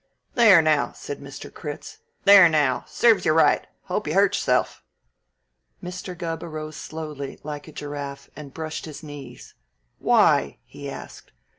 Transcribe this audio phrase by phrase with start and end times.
[0.33, 1.53] "There, now!" said Mr.
[1.53, 1.99] Critz.
[2.23, 2.85] "There, now!
[2.87, 3.67] Serves you right.
[3.83, 4.81] Hope you hurt chuself!"
[5.83, 6.17] Mr.
[6.17, 9.53] Gubb arose slowly, like a giraffe, and brushed his knees.
[9.99, 11.31] "Why?" he asked.